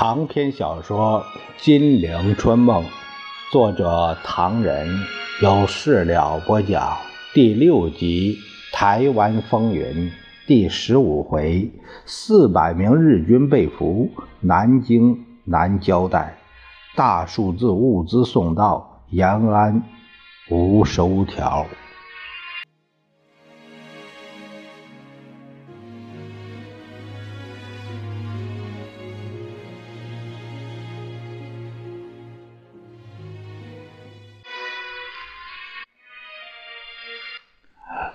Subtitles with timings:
[0.00, 1.24] 长篇小说
[1.64, 2.84] 《金陵春梦》，
[3.50, 4.88] 作者唐人，
[5.42, 6.96] 有事了播讲。
[7.34, 8.38] 第六集
[8.76, 9.82] 《台湾风云》
[10.46, 11.68] 第十五回：
[12.06, 14.08] 四百名日军被俘，
[14.38, 16.38] 南京难交代。
[16.94, 19.82] 大数字物资送到延安，
[20.48, 21.66] 无收条。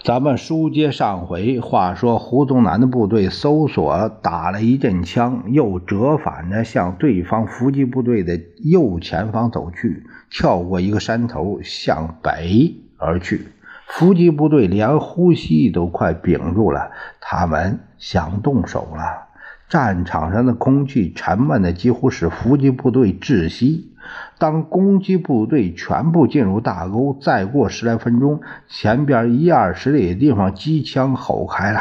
[0.04, 13.48] 咱们书接上回，话说胡宗南的部队搜索打了一阵枪，又折返着向对方伏击部队的右前方走去，跳过一个山头向北而去。
[13.88, 19.30] 伏击部队连呼吸都快屏住了，他们想动手了。
[19.70, 23.90] 战场上的空气沉闷的几乎使伏击部队窒息。
[24.38, 31.80] 当攻击部队全部进入大沟，再过十来分钟，前边一二十里的地方机枪吼开了，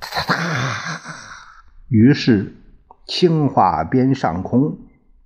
[0.00, 0.40] 哒哒哒！
[1.88, 2.54] 于是
[3.06, 4.78] 清华边上空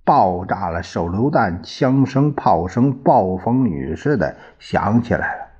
[0.03, 5.50] 爆炸了手榴弹，枪声、炮声暴风雨似的响起来了。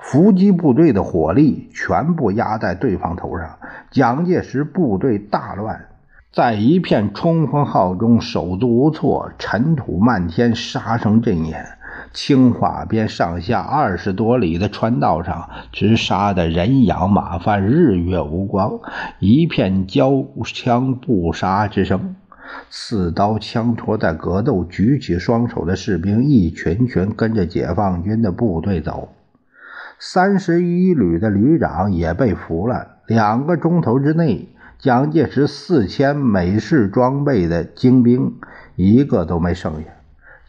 [0.00, 3.58] 伏击部队的火力全部压在对方头上，
[3.90, 5.86] 蒋介石部队大乱。
[6.32, 11.64] 在一片冲锋号中手足无措，尘土漫天，杀声震眼。
[12.12, 18.78] 清华边上下二十多里的川道上，直杀得人仰马翻，日月无光，
[19.18, 22.16] 一片交枪不杀之声。
[22.70, 29.08] 刺刀枪托在格斗，举起双手的士兵一群群跟着解放军的部队走。
[29.98, 32.98] 三十一旅的旅长也被俘了。
[33.06, 34.48] 两个钟头之内。
[34.78, 38.34] 蒋介石四千美式装备的精兵
[38.74, 39.88] 一个都没剩下。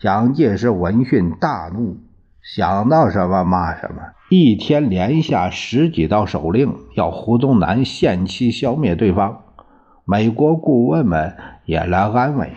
[0.02, 1.96] 蒋介石闻讯大怒，
[2.44, 9.44] 想到什么骂什么，一天连下十几道手令，要胡宗南限期消灭对方。
[10.04, 12.52] 美国顾问们也来安慰：“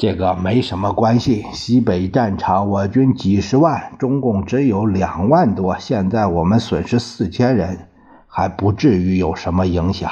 [0.00, 7.86] 这个没什么关系，西北战场我军几十万，中共只有两万多，现在我们损失四千人。”
[8.32, 10.08] 还不至于有什么影响。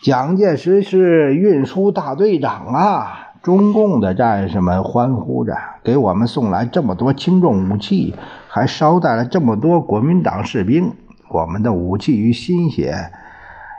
[0.00, 3.32] 蒋介石是运输大队长啊！
[3.42, 8.14] 中共的战士们欢呼着，给我们送来这么多轻重武器，
[8.48, 10.94] 还捎带了这么多国民党士兵。
[11.28, 13.10] 我们的武器与心血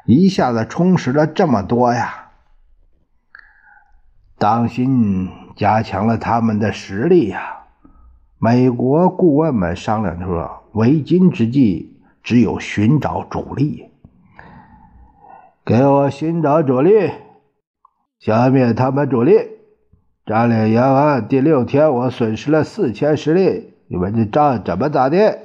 [0.05, 2.28] 一下子充实了这么多呀！
[4.39, 7.66] 当心加强了他们的实力呀！
[8.39, 13.89] 美国顾问们商量说：“为今之计。”只有寻找主力，
[15.66, 17.11] 给我寻找主力，
[18.19, 19.33] 消灭他们主力，
[20.25, 21.28] 占领延安。
[21.28, 25.39] 第六天，我损失了四千实力，你们这仗怎么打的？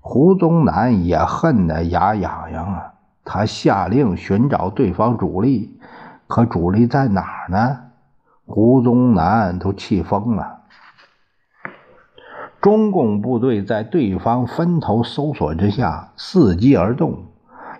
[0.00, 2.94] 胡宗南也恨得牙痒痒啊！
[3.22, 5.78] 他下令寻找对方主力，
[6.30, 7.78] 可主力在哪儿呢？
[8.46, 10.60] 胡宗南都气疯了。
[12.60, 17.24] 中共部队在对方分头搜索之下，伺机而动。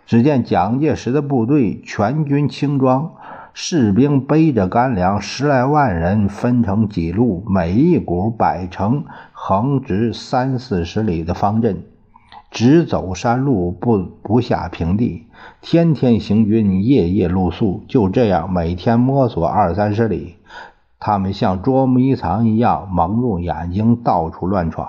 [0.05, 3.13] 只见蒋介石的部队全军轻装，
[3.55, 11.85] 士兵背着干粮，十来万人分成几路，每一股摆成横直三四十里的方阵，
[12.51, 15.27] 直走山路，不不下平地。
[15.61, 20.37] 天天行军，夜夜露宿，就这样每天摸索二三十里。
[20.99, 24.87] 他们像捉迷藏一样蒙住眼睛，到处乱闯，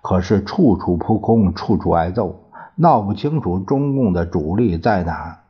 [0.00, 2.36] 可是处处扑空，处处挨揍，
[2.76, 5.40] 闹不清楚中共的主力在哪，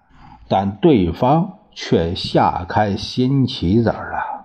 [0.49, 4.40] 但对方却下开新棋子了。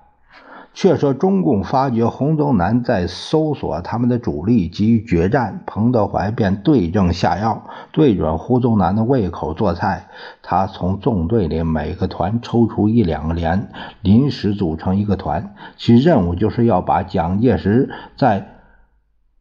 [0.75, 7.63] 却说中共发觉洪宗南在搜索他们的主力，急于决战，彭德怀便对症下药，
[7.93, 10.07] 对准胡宗南的胃口做菜。
[10.43, 13.69] 他从纵队里每个团抽出一两个连，
[14.01, 18.49] 临时组成一个团，其任务就是要把蒋介石在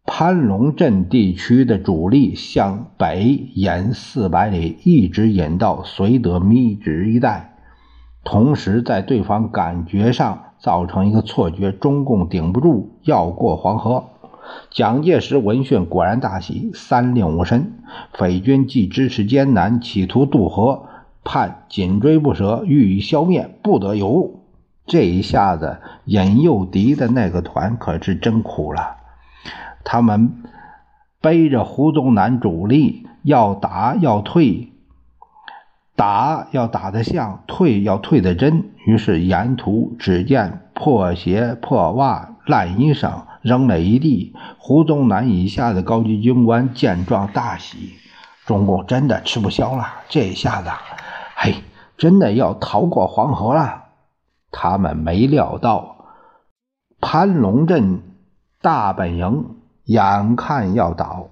[0.06, 3.24] 潘龙镇地区的主力向北
[3.54, 7.56] 引四百里，一直引到绥德密直一带，
[8.22, 10.44] 同时在对方感觉上。
[10.64, 14.04] 造成一个错觉，中共顶不住，要过黄河。
[14.70, 17.74] 蒋介石闻讯果然大喜，三令五申，
[18.14, 20.86] 匪军既支持艰难，企图渡河，
[21.22, 24.40] 盼紧追不舍，欲以消灭，不得有误。
[24.86, 28.96] 这一下子引诱敌的那个团可是真苦了，
[29.84, 30.42] 他们
[31.20, 34.72] 背着胡宗南主力要打要退，
[35.96, 38.70] 打要打得像，退要退得真。
[38.86, 44.34] 于是沿途只见破鞋、破袜、烂衣裳扔了一地。
[44.58, 47.94] 胡宗南以下的高级军官见状大喜，
[48.44, 50.70] 中共真的吃不消了，这下子，
[51.36, 51.54] 嘿，
[51.96, 53.84] 真的要逃过黄河了。
[54.50, 55.96] 他们没料到，
[57.00, 58.02] 蟠龙镇
[58.60, 61.28] 大本营眼看要倒。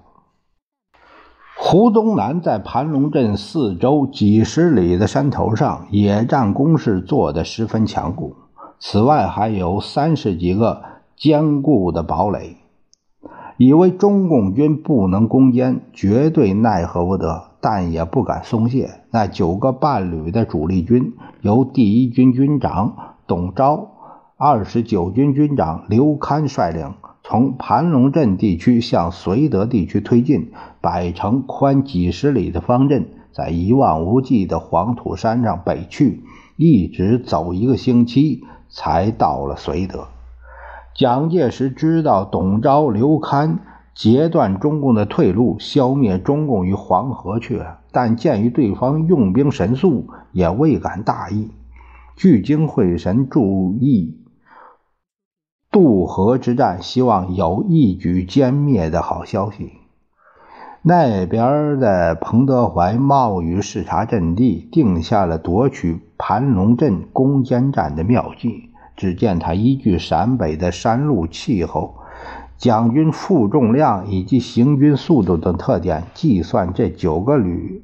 [1.64, 8.35] 胡宗南在盘龙镇四周几十里的山头上，野战工事做得十分强固。
[8.81, 10.82] 此外，还有三十几个
[11.17, 12.56] 坚固的堡垒，
[13.59, 18.91] 以为中共军不能攻坚，绝对奈何不得，但也不敢松懈。
[19.12, 23.87] 那九个半旅的主力军，由第一军军长董钊、
[24.37, 26.93] 二十九军军长刘戡率领。
[27.25, 36.25] 从盘龙镇地区向绥德地区推进，摆成宽几十里的方阵，在一望无际的黄土山上北去，
[36.57, 40.09] 一直走一个星期，才到了绥德。
[40.95, 43.59] 蒋介石知道董钊、刘戡
[43.95, 51.51] 截断中共的退路，消灭中共于黄河去了，但鉴于对方用兵神速，也未敢大意，
[52.17, 54.19] 聚精会神注意。
[55.73, 59.73] 渡河之战，希望有一举歼灭的好消息。
[60.83, 68.69] 那边的彭德怀冒雨视察阵地，定下了夺取盘龙镇攻坚战的妙计。
[68.95, 71.95] 只见他依据陕北的山路气候、
[72.59, 77.83] 蒋军负重量以及行军速度等特点，计算这九个旅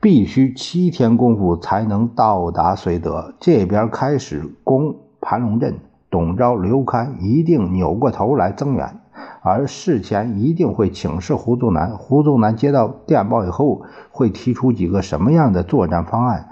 [0.00, 3.34] 必须七天功夫才能到达绥德。
[3.40, 5.78] 这边开始攻盘龙镇。
[6.10, 9.00] 董钊、刘戡一定扭过头来增援，
[9.42, 11.96] 而事前一定会请示胡宗南。
[11.96, 16.48] 胡宗南接到电报以后，会提出几个什么样的作战方案？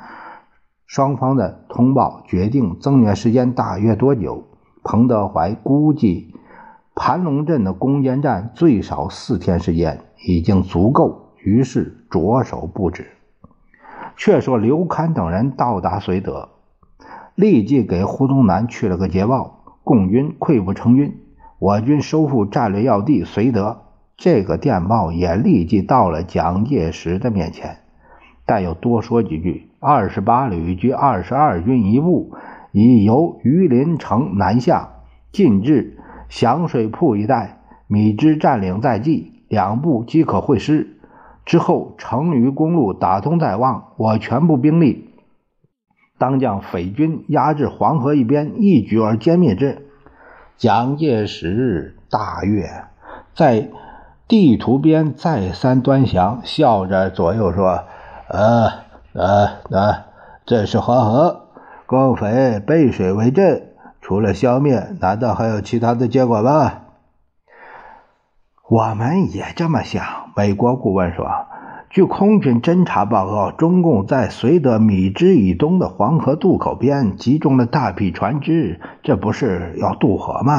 [0.86, 4.44] 双方的通报决定增援时间大约多久。
[4.84, 6.34] 彭德怀估计
[6.94, 13.06] 盘龙镇的攻坚战最少四天时间已经足够，于是着手布置。
[14.16, 16.50] 却说刘戡等人到达绥德。
[17.36, 21.18] 立即给胡宗南去了个捷报：共军溃不成军，
[21.58, 23.82] 我军收复战略要地绥德。
[24.16, 27.76] 这个电报也立即到了蒋介石的面前，
[28.46, 32.32] 但又多说几句：二十八旅及二十二军一部
[32.72, 34.88] 已由榆林城南下，
[35.30, 35.98] 进至
[36.30, 40.96] 响水铺一带，米脂占领在即，两部即可会师。
[41.44, 45.10] 之后，成渝公路打通在望，我全部兵力。
[46.18, 49.86] 当将匪军压至黄河一边，一举而歼灭之。
[50.56, 52.68] 蒋介石大悦，
[53.34, 53.68] 在
[54.26, 57.84] 地图边再三端详，笑着左右说
[58.28, 58.68] ：“呃
[59.12, 60.04] 呃呃，
[60.46, 61.48] 这是黄河，
[61.84, 66.72] 共匪背水为阵，除了消灭，难道还有其他的结果吗？”
[68.68, 70.02] 我们也这么想。
[70.34, 71.26] 美国顾问说。
[71.88, 80.52] 据空军侦察报告，中共在绥德米脂以东的黄河渡口边集中了大批船只，这不是要渡河吗？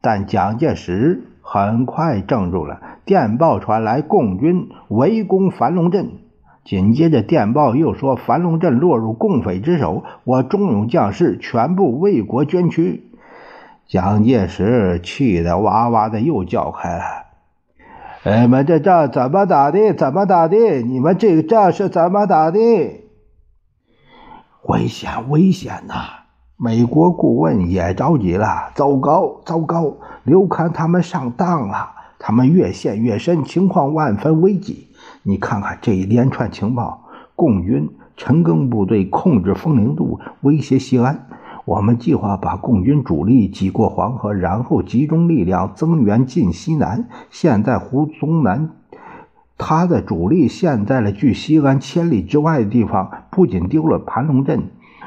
[0.00, 2.80] 但蒋介石很快怔住了。
[3.04, 6.12] 电报传来，共军围攻樊龙镇。
[6.64, 13.04] 紧接着，电报又说，樊龙镇落入共匪之手，我忠勇将士全部为国捐躯。
[13.86, 17.23] 蒋介石气得哇哇的又叫开了。
[18.26, 19.92] 你们这仗怎么打的？
[19.92, 20.56] 怎么打的？
[20.80, 22.58] 你们这个仗是怎么打的？
[24.62, 25.94] 危险，危险呐！
[26.56, 28.70] 美国顾问也着急了。
[28.74, 29.98] 糟糕，糟糕！
[30.22, 34.88] 刘侃他们上当了，他们越陷越深，情况万分危急。
[35.22, 37.04] 你看看这一连串情报，
[37.36, 41.26] 共军陈赓部队控制风陵渡，威胁西安。
[41.64, 47.08] 我们计划把共军主力挤过黄河，然后集中力量增援晋西南。
[47.30, 48.70] 现在胡宗南
[49.56, 54.64] 他的主力陷在了距西安千里之外的地方，不仅丢了盘龙镇，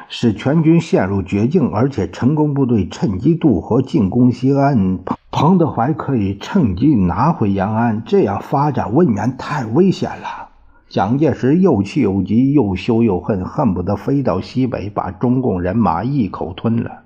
[0.09, 4.99] 使全军陷入绝境，而且陈功部队趁机渡河进攻西安。
[5.29, 10.46] 彭德怀可以趁机拿回延安，这样发展未免太危险了。
[10.89, 16.99] 蒋介石又气又急，又羞又恨，恨不得飞到西北，把中共人马一口吞了。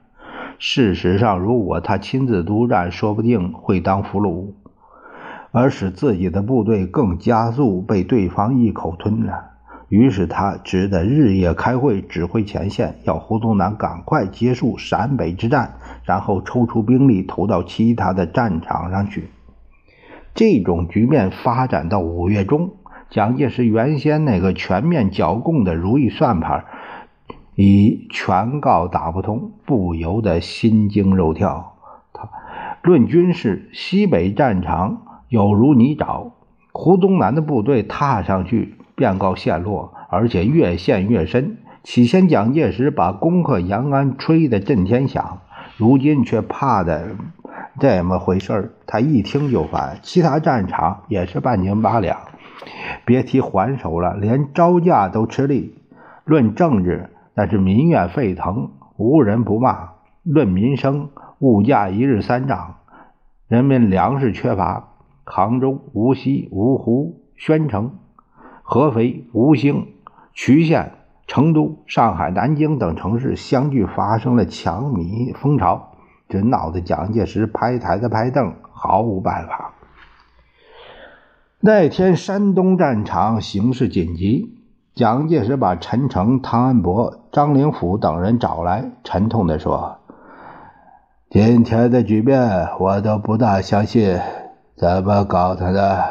[0.60, 4.52] 事实上，如果他亲自督战，说不定会当俘虏，
[5.52, 9.46] 而使自己的部队更加速被对方一口吞了。
[9.90, 15.74] 于是他只得日夜开会，指挥前线，要胡宗南赶快结束陕北之战，
[16.04, 19.32] 然后抽出兵力投到其他的战场上去。
[20.36, 22.70] 这种局面发展到五月中。
[23.12, 26.64] 蒋介石原先那个全面剿共的如意算盘，
[27.56, 31.74] 已全告打不通，不由得心惊肉跳。
[32.14, 32.30] 他
[32.82, 36.32] 论军事，西北战场有如泥沼，
[36.72, 41.58] 胡宗南的部队踏上去便告陷落，而且越陷越深。
[41.84, 45.42] 起先蒋介石把攻克延安吹得震天响，
[45.76, 47.08] 如今却怕的
[47.78, 50.00] 这么回事儿他一听就烦。
[50.02, 52.18] 其他战场也是半斤八两。
[53.06, 55.78] 别提还手了，连招架都吃力。
[56.26, 62.76] 论政治，那是民怨沸腾，无人不骂；论民生，物价一日三涨，
[63.48, 64.90] 人民粮食缺乏。
[65.24, 68.00] 杭州、无锡、芜湖、宣城、
[68.64, 69.88] 合肥、吴兴、
[70.34, 70.92] 渠县、
[71.26, 75.94] 成都、上海、南京等城市相继发生了抢米风潮，
[76.28, 79.74] 这闹得蒋介石拍台子拍凳，毫无办法。
[81.64, 84.58] 那天山东战场形势紧急，
[84.96, 90.00] 蒋介石把陈诚、汤恩伯、张灵甫等人找来，沉痛地说
[91.30, 94.20] ：“今天的局面，我都不大相信，
[94.76, 96.04] 怎么搞他的？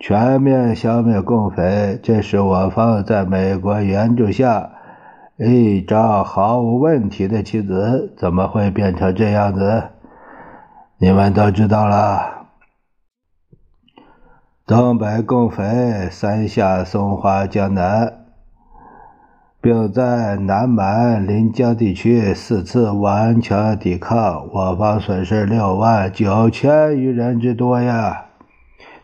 [0.00, 4.68] 全面消灭共匪，这是我方在美国援助下
[5.36, 9.84] 一招毫无问题的棋子，怎么会变成这样子？
[10.98, 12.31] 你们都知道了。”
[14.72, 18.10] 东北共匪三下松花江南，
[19.60, 28.28] 并在南满临江地区四次顽强抵抗，我方损失六万九千余人之多呀！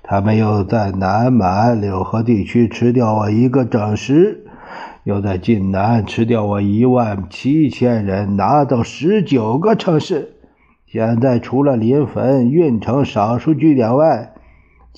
[0.02, 4.46] 他们又在南满柳河地区吃掉我一个整师，
[5.04, 10.32] 又在晋南吃掉我一万七千人，拿走十九个城市。
[10.86, 14.32] 现在除了临汾、运城少数据点外，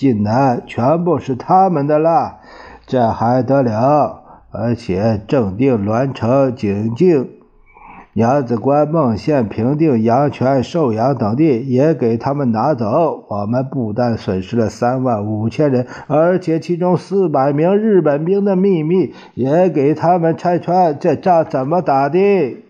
[0.00, 2.38] 晋南全部是他们的了，
[2.86, 4.22] 这还得了？
[4.50, 7.28] 而且正定、栾城、景靖、
[8.14, 13.26] 娘子关、孟县、平定、阳泉、寿阳等地也给他们拿走。
[13.28, 20.98] 我们不但损失了三万五千人，而且其中四百名日本兵的秘密也给他们拆穿。
[20.98, 22.64] 这仗怎么打的？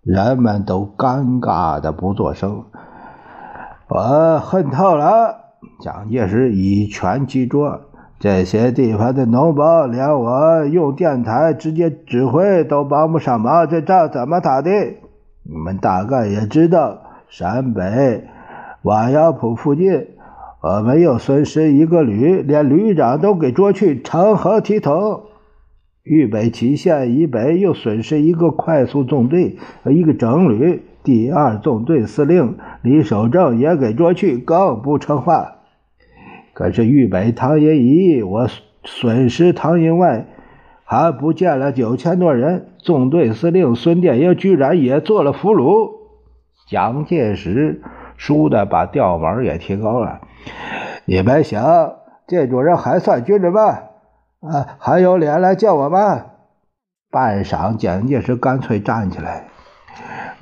[0.00, 2.64] 人们都尴尬的不作声。
[3.88, 5.41] 我恨透了。
[5.80, 7.80] 蒋介石以拳击桌，
[8.18, 13.68] 这些地方的脓包，连我用电台直接指挥都帮不上忙。
[13.68, 14.70] 这仗怎么打的？
[15.44, 18.24] 你们大概也知道，陕北
[18.82, 20.06] 瓦窑铺附近，
[20.60, 25.22] 我们又损失一个旅，连旅长都给捉去成何体统。
[26.04, 35.56] 豫北祁县以北又损失一个快速纵队和一个整旅，第二纵队司令李守正也给捉去，更不成话。
[36.54, 38.46] 可是豫北唐营一，我
[38.84, 40.26] 损失唐营外，
[40.84, 42.68] 还不见了九千多人。
[42.78, 45.90] 纵队司令孙殿英居然也做了俘虏。
[46.68, 47.82] 蒋介石
[48.16, 50.20] 输的把调门也提高了。
[51.04, 51.94] 你们想，
[52.26, 53.60] 这种人还算军人吗？
[54.40, 56.26] 啊，还有脸来见我吗？
[57.10, 59.44] 半晌，蒋介石干脆站起来。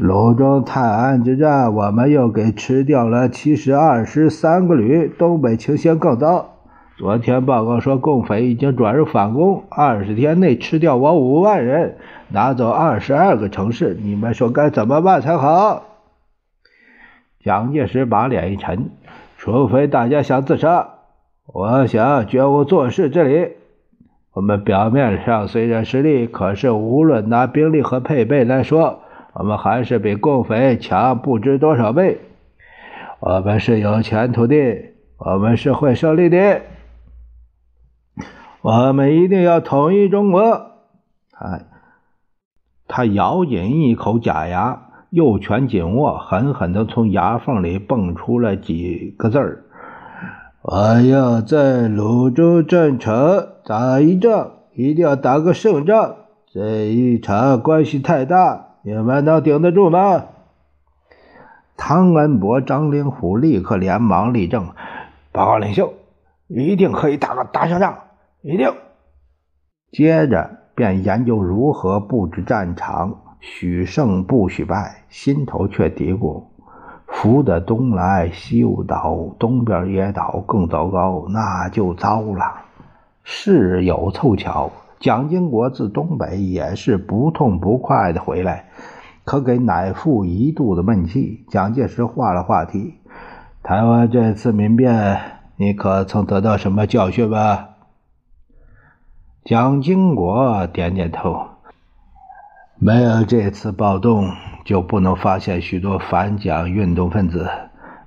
[0.00, 5.06] 鲁中泰安之战，我们又给吃掉了七十二师三个旅。
[5.18, 6.54] 东北情形更糟。
[6.96, 11.98] 昨天报告说，共匪已经转入反攻，二十天内吃掉我五万人，
[12.30, 13.94] 拿走二十二个城市。
[14.02, 15.82] 你们说该怎么办才好？
[17.44, 18.88] 蒋介石把脸一沉，
[19.36, 20.88] 除非大家想自杀，
[21.46, 23.52] 我想绝无做事之理。
[24.32, 29.00] 我们表面上虽然失利，可是无论拿兵力和配备来说，
[29.32, 32.18] 我们还是比共匪强不知多少倍，
[33.20, 34.56] 我们是有前途的，
[35.18, 36.62] 我们是会胜利的，
[38.60, 40.72] 我们一定要统一中国。
[41.30, 41.60] 他
[42.88, 49.64] 他咬紧一口假牙，右拳紧握，狠狠地从牙缝里蹦出了几个字儿
[50.62, 53.14] ：“我要在泸州战场
[53.64, 56.16] 打一仗，一定要打个胜仗。
[56.52, 60.24] 这一场关系太大。”你们能顶得住吗？
[61.76, 64.68] 汤恩伯、张灵甫立刻连忙立正，
[65.32, 65.92] 报告领袖，
[66.46, 67.98] 一定可以打个大胜仗，
[68.40, 68.72] 一定。
[69.92, 76.44] 接着便研究如何布置战场，许胜不许败，心头却嘀咕：
[77.06, 82.62] 福的东来，西又倒，东边也倒，更糟糕，那就糟了。
[83.24, 84.70] 事有凑巧。
[85.00, 88.66] 蒋经国自东北也是不痛不快的回来，
[89.24, 91.46] 可给乃父一肚子闷气。
[91.48, 92.96] 蒋介石换了话题
[93.64, 95.18] ：“台湾这次民变
[95.56, 97.70] 你可曾得到什么教训吧？
[99.42, 101.46] 蒋经国点点头。
[102.78, 104.30] 没有这次暴动，
[104.66, 107.48] 就不能发现许多反蒋运动分子，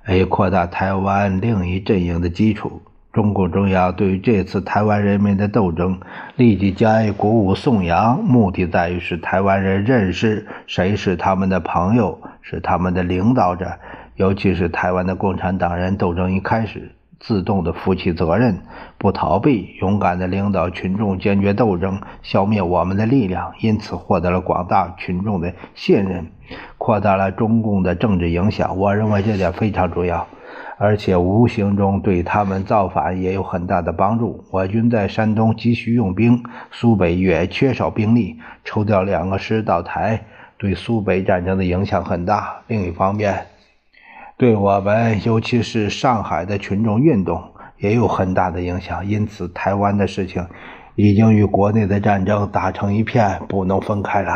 [0.08, 2.82] 以扩大台湾另一阵营的基础。
[3.14, 5.98] 中共中央对于这次台湾人民的斗争，
[6.36, 13.70] 立即加以鼓舞颂扬，目的在于使台湾人认识谁是他们的朋友，是他们的领导者。
[14.16, 16.90] 尤其是台湾的共产党人，斗争一开始，
[17.20, 18.58] 自动的负起责任，
[18.98, 26.26] 不逃避，勇敢的领导群众，坚决斗争，消灭我们的力量，因此获得了广大群众的信任，
[26.78, 28.76] 扩大了中共的政治影响。
[28.76, 30.26] 我认为这点非常重要。
[30.76, 34.44] 而且无形中对他们造反也有很大的帮助。
[34.50, 36.42] 我军在山东急需用兵，
[36.72, 40.24] 苏北也缺少兵力，抽调两个师到台，
[40.58, 42.56] 对苏北战争的影响很大。
[42.66, 43.46] 另一方面，
[44.36, 49.06] 对我们尤其是上海的群众运动也有很大的影响。
[49.06, 50.46] 因此，台湾的事情
[50.96, 54.32] 已经与国内的战争打成一片，不能分开了。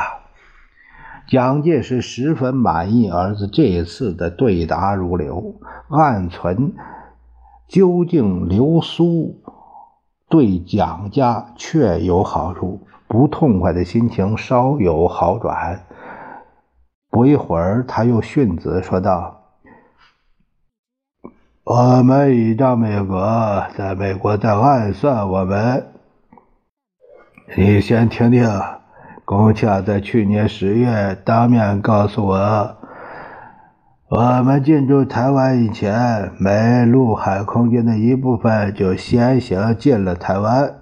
[1.26, 5.56] 蒋介石十分满意儿子这一次的对答如流，
[5.88, 6.72] 暗存
[7.66, 9.42] 究竟流苏
[10.28, 15.84] 对蒋家确有好处，不痛快的心情稍有好转。
[17.10, 19.37] 不一会儿，他又训子说道
[21.70, 25.84] ：“我们倚仗美国，在美国在暗算我们，
[27.58, 28.48] 你先听听。”
[29.26, 32.76] 龚恰在去年十月当面告诉我，
[34.08, 40.72] 我们进驻台湾以前，美陆海空军的一部分就先行进了台湾，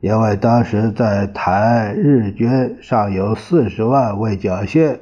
[0.00, 5.00] 因为当时在台日军尚有四十万未缴械，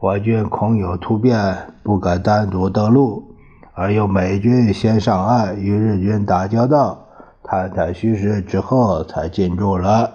[0.00, 3.35] 我军恐有突变，不敢单独登陆，
[3.76, 6.98] 而由美军先上岸与日军打交道，
[7.44, 10.10] 探探虚实之后才进驻了。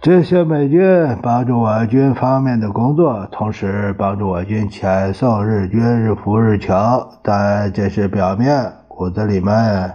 [0.00, 9.92] 这些美军帮助我军方面的工作，同时帮助我军遣送日军日浮日侨，但这是表面，骨子里面，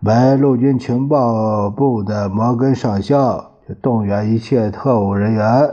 [0.00, 5.70] 美陆军情报部的摩根上校就动员一切特务人员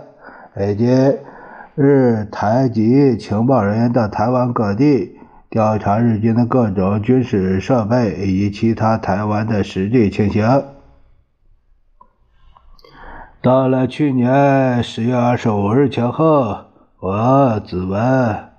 [0.60, 0.88] 以及
[1.82, 5.17] 日台籍情报人员到台湾各地
[5.50, 10.46] 调查日军的各种军事设备以及其他台湾的实际情形。
[13.41, 16.56] 到了去年十月二十五日前后，
[17.00, 18.00] 我子文、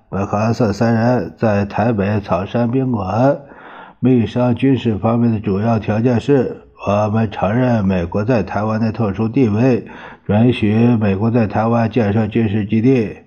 [0.09, 3.39] 麦克阿瑟三人在台北草山宾馆
[4.01, 9.87] 密商军事方面的主要条件是：我们承认美国在台湾的特殊地位，
[10.27, 13.17] 允许美国在台湾建设军事基地。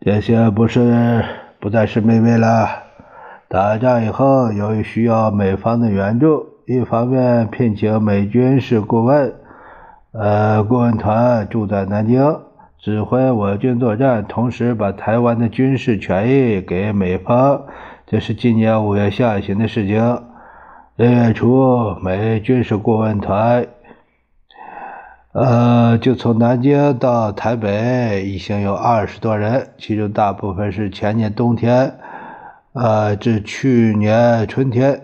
[0.00, 1.24] 这些不是
[1.58, 2.68] 不再是秘密了。
[3.48, 9.34] 打仗以后，由于需要美方的援助，一方面聘请美军事顾问。
[10.12, 12.40] 呃，顾问团住在南京，
[12.78, 17.62] 指挥我军作战，同时把台湾的军事权益给美方。
[18.06, 20.22] 这是今年五月下旬的事情。
[20.96, 23.66] 六月初，美军事顾问团，
[25.32, 31.98] 呃，就从南京到台北，一行有二十多人，其中大部分是前年冬天，
[32.72, 35.00] 呃，至去年春天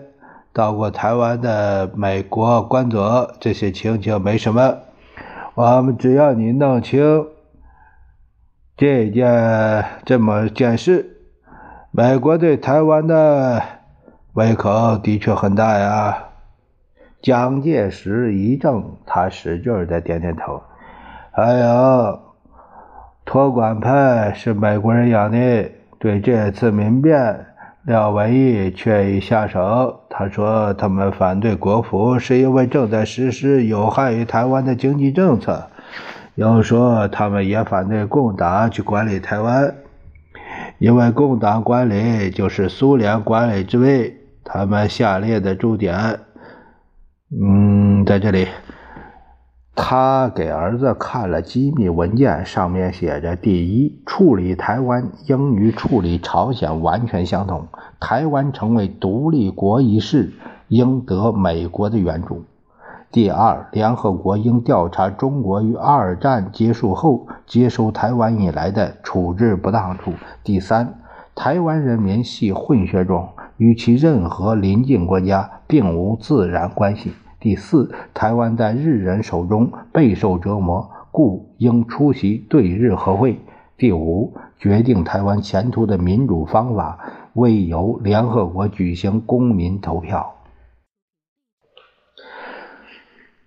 [0.51, 3.35] 到过台湾的美国官佐。
[3.39, 4.77] 这些情形没什么。
[5.53, 7.27] 我们只要你弄清
[8.75, 11.17] 这件这么件事，
[11.91, 13.61] 美国对台湾的
[14.33, 16.17] 胃口的确很大呀。
[17.25, 20.61] 蒋介石一怔，他使劲的点点头。
[21.31, 22.19] 还有，
[23.25, 27.47] 托管派是美国人养的，对这次民变。
[27.81, 30.01] 廖文毅却已下手。
[30.07, 35.67] 他说：“他们反对国府，是因为正在实施有害于台湾的经济政策；
[36.35, 39.73] 又说他们也反对共党去管理台湾，
[40.77, 44.15] 因为共党管理就是苏联管理之位。
[44.43, 46.19] 他们下列的重点，
[47.41, 48.47] 嗯，在这里。”
[49.77, 57.67] 他给儿子看了机密文件，上面写着：第一，处理台湾应与处理朝鲜完全相同。
[57.99, 60.31] 台湾成为独立国一事，
[60.69, 62.45] 应得美国的援助。
[63.11, 70.13] 第二，联合国应调查中国于二战结束后接收台湾以来的处置不当处。
[70.41, 71.01] 第三，
[71.35, 77.11] 台湾人民系混血种，与其任何邻近国家并无自然关系。
[77.45, 83.39] 第四，台湾在日人手中备受折磨，故应出席对日和会。
[83.77, 86.97] 第五，决定台湾前途的民主方法，
[87.33, 90.33] 为由联合国举行公民投票。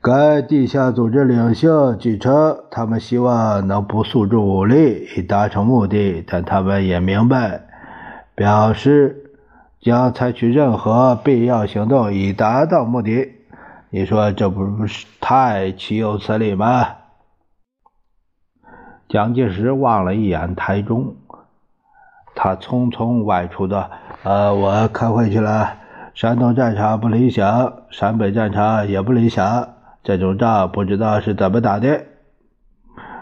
[0.00, 7.62] 该地下组织领袖据称，他们希望能不诉诸武力以达成目的，但他们也明白，
[8.36, 9.32] 表示
[9.80, 13.32] 将采取任何必要行动以达到目的。
[13.90, 16.88] 你说这不是太岂有此理吗？
[19.08, 21.16] 蒋介石望了一眼台中，
[22.34, 23.90] 他匆匆外出的。
[24.24, 25.76] 呃，我开会去了。
[26.12, 29.70] 山东战场不理想，陕北战场也不理想。
[30.02, 32.04] 这种仗不知道是怎么打的。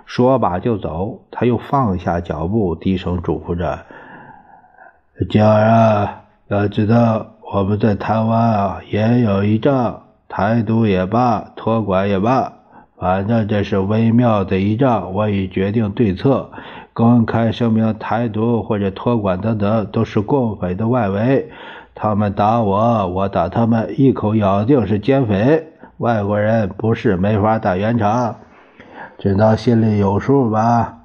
[0.04, 3.84] 说罢就走，他又放下脚步，低声嘱咐着
[5.30, 12.52] ：“静儿啊，要知道我们在台湾啊也有一仗，台独也罢，托管也罢，
[12.98, 15.12] 反正这是微妙的一仗。
[15.14, 16.50] 我已决定对策，
[16.92, 21.50] 公开声明，台独或者托管等等都是共匪的外围，
[21.94, 28.36] 他们打我，我打他们，一口咬定是奸匪。”外国人不是没法打圆场，
[29.16, 30.98] 知道心里有数吧？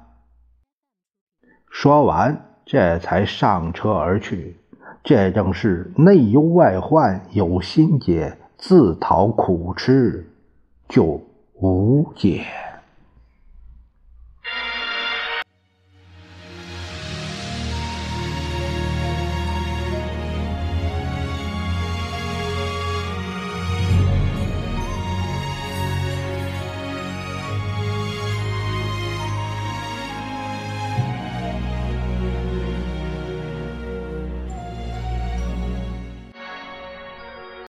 [1.70, 4.58] 说完，这才上车而去。
[5.02, 10.24] 这正是内忧外患有心结，自讨苦吃
[10.88, 11.20] 就
[11.54, 12.46] 无解。